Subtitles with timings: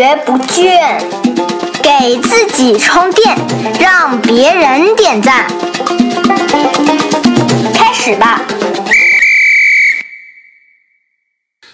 [0.00, 0.98] 绝不倦，
[1.82, 3.36] 给自己充电，
[3.78, 5.46] 让别人点赞。
[7.74, 8.42] 开始吧。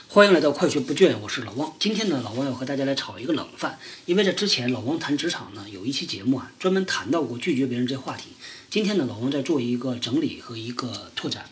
[0.09, 1.73] 欢迎来到快学不倦，我是老汪。
[1.79, 3.79] 今天呢，老汪要和大家来炒一个冷饭。
[4.07, 8.31] 因为在之前老汪谈职场呢，有一期节目啊，专门谈到过拒绝别人这话题。
[8.69, 11.45] 今天呢，老汪在做一个整理和一个拓展。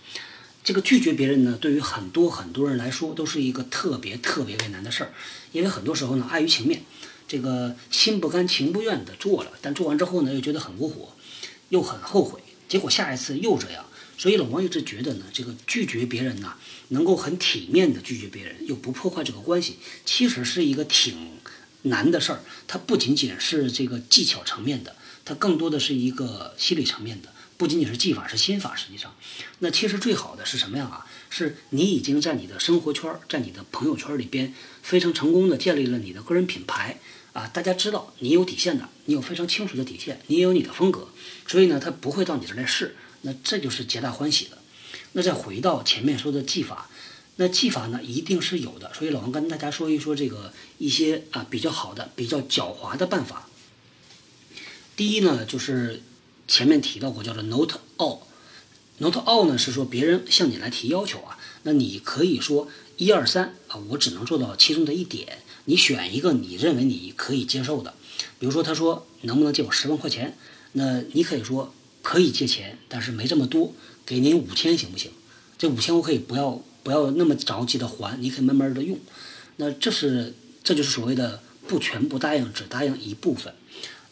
[0.64, 5.12] 这个拒绝别人呢，对于很多很多人来说，都是一个特别特别为难的事儿。
[5.52, 6.82] 因为很多时候呢，碍于情面，
[7.28, 11.14] 这个心不甘情不愿的做了，但做完之后呢，又觉得很窝火，
[11.68, 13.84] 又很后悔，结果下一次又这样。
[14.16, 16.54] 所以老王一直觉得呢，这个拒绝别人呢，
[16.88, 21.14] 能够很体面的拒绝别人，又不破坏这个关系，其实是一个挺
[21.82, 22.40] 难的事儿。
[22.66, 24.96] 它不仅仅是这个技巧层面的，
[25.26, 28.74] 它更多的是一个心理层面的，不仅仅是技法，是心法。
[28.74, 29.14] 实际上，
[29.60, 31.06] 那其实最好的是什么样啊？
[31.30, 36.98] 是你已经在你的生活圈，在你的朋友圈里边非常成功的建立了你的个人品牌
[37.32, 41.08] 啊，大家知道你有底线的，你有非常清楚的底线，你也有你的风格，
[41.46, 42.96] 所以呢，他不会到你这儿来试。
[43.22, 44.58] 那这就是皆大欢喜的。
[45.12, 46.90] 那再回到前面说的技法，
[47.36, 48.92] 那技法呢一定是有的。
[48.92, 53.48] 所以老王跟大家说一说这个一些啊比较好的、比较狡猾的办法。
[54.96, 56.02] 第一呢，就是
[56.46, 58.20] 前面提到过，叫做 not all。
[58.98, 67.94] not all 呢是说别人向你来提要求啊，那你可以说一二三啊，我只能做到其中的一点，你选一个你认为你可以接受的。
[68.38, 70.36] 比如说他说能不能借我十万块钱，
[70.72, 71.72] 那你可以说。
[72.04, 73.72] 可以借钱，但是没这么多，
[74.04, 75.10] 给您五千行不行？
[75.56, 78.98] 这五千我可以不要不要那么着急的还，你可以慢慢的用。
[79.56, 83.54] 那这是这就是所谓的不全部答应，只答应一部分。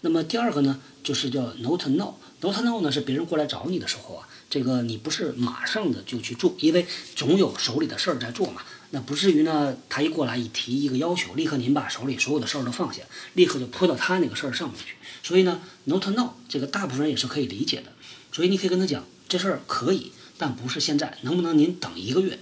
[0.00, 2.14] 那么第二个呢，就是叫 not now。
[2.42, 8.62] Not now 呢是别人过来找你的时候啊，这个你不是马上的就去做，因为总有手里的事儿在做嘛。
[8.90, 13.00] 那不至于呢，他一过来一提一个要求，立刻您把手里所有的事儿都放下，
[13.32, 14.96] 立刻就扑到他那个事儿上面去。
[15.22, 17.92] 所以呢，not now 这个大部分人也是可以理解的。
[18.32, 22.38] 所以你可以跟他讲，这事儿可以，但不是现在，能不能您等一个月？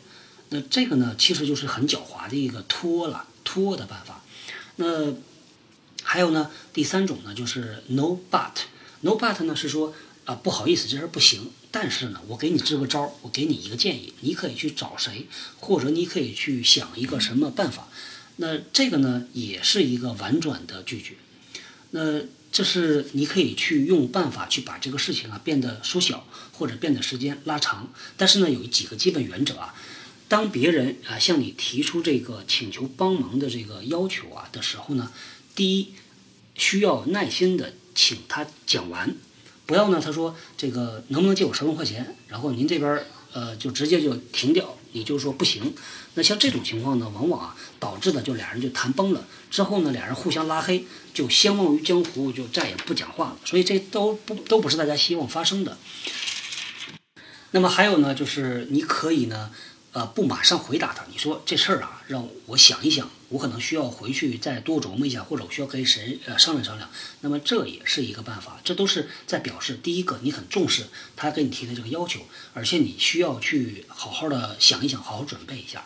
[0.48, 4.24] 那这个呢，其实就是很狡猾的一个拖了拖的办法。
[4.76, 5.12] 那
[6.02, 8.62] 还有呢，第三种呢，就是 No but
[9.00, 9.94] No, but 呢是说
[10.24, 11.50] 啊不好意思，这事不行。
[11.70, 15.26] 但是呢，我给你支个招儿，我给你一个建议，你可以去找谁，
[15.60, 17.88] 或者你可以去想一个什么办法。
[18.36, 21.14] 那这个呢，也是一个婉转的拒绝。
[21.92, 27.92] 那这是你可以去用办法去把这个事情啊变得缩小，或者变得时间拉长。
[28.16, 29.74] 但是呢，有几个基本原则啊。
[30.26, 35.12] 当别人啊向你提出这个请求帮忙的这个要求啊的时候呢，
[35.54, 35.94] 第一
[36.54, 39.14] 需要耐心的请他讲完，
[39.66, 44.74] 不要呢他说这个能不能借我十万块钱，然后您这边呃就直接就停掉。
[44.92, 45.74] 你就说不行，
[46.14, 53.36] 那像这种情况呢，往往啊导致的就俩人就谈崩了，之后呢俩人互相拉黑，就相忘于江湖，就再也不讲话了。
[53.44, 55.76] 所以这都不都不是大家希望发生的。
[57.50, 59.50] 那么还有呢，就是你可以呢。
[59.92, 61.04] 呃，不马上回答他。
[61.10, 66.90] 你说这事儿啊，让我想一想，我可能需要回去再多琢磨一下，或者我需要跟谁呃商量商量。
[67.20, 70.86] 那么这也是一个办法，这都是在表示第一个，你很重视
[71.16, 72.20] 他给你提的这个要求，
[72.54, 75.84] 而且你需要去好好的想一想，好好准备一下。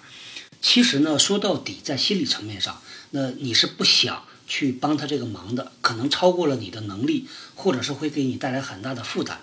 [0.60, 9.40] 其实呢，说到底，在心理层面上，那你是不想去帮他这个忙的，可能超过了你的能力，或者是会给你带来很大的负担。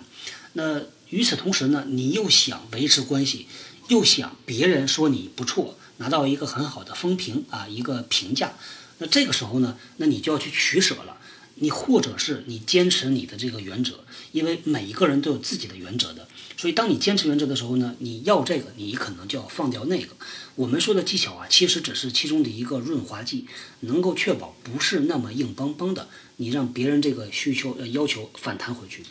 [0.54, 3.46] 那与此同时呢，你又想维持关系。
[3.88, 8.52] 又想别人说你不错，拿到一个很好的风评啊，一个评价，
[8.98, 11.18] 那这个时候呢，那你就要去取舍了。
[11.56, 16.26] 你或者是你坚持你的这个原则，因为每一个人都有自己的原则的。
[16.56, 20.16] 所以当你坚持原则的时候呢，你要这个，你可能就要放掉那个。
[20.54, 23.46] 我们说的技巧啊，其实只是其中的一个润滑剂，
[23.80, 29.04] 能够确保不是那么硬邦邦的，你让别人这个需求呃要求反弹回去。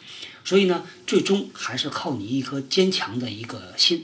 [0.43, 4.03] 所以呢，最终还是靠你一颗坚强的一个心。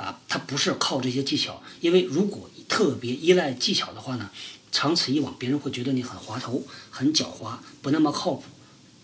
[0.00, 4.30] 啊，他不是靠这些技巧，因为如果特别依赖技巧的话呢，
[4.72, 8.44] 长此以往，别人会觉得你很滑头、很狡猾，不那么靠谱、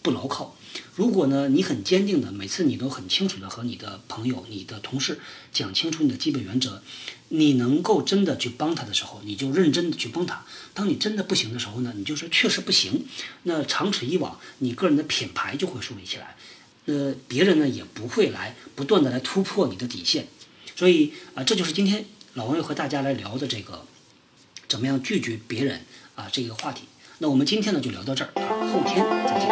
[0.01, 0.57] 不牢靠。
[0.95, 5.21] 如果呢，你很坚定的，每次你都很清楚的和你的朋友、你的同事
[5.53, 6.83] 讲清楚你的基本原则，
[7.29, 10.45] 你能够真的去帮他的时候，你就认真的去帮他。
[10.75, 13.07] 当你真的不行的时候呢，你就说确实不行。
[13.43, 16.37] 那长此以往，你个人的品牌就会树立起来，
[16.87, 20.29] 呃，别人呢也不会来不断的来突破你的底线。
[20.77, 23.81] 所以啊，这就是今天老王要和大家来聊的这个
[24.69, 25.81] 怎么样拒绝别人
[26.15, 26.83] 啊这个话题。
[27.19, 29.49] 那我们今天呢就聊到这儿啊，后天再见。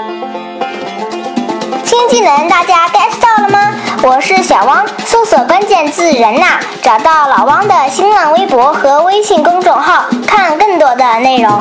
[1.86, 3.74] 新技能大家 get 到了吗？
[4.02, 11.58] 我是小汪，搜索关键字“人呐”，找到老汪的新浪微博和微信公众号，看更多的内容。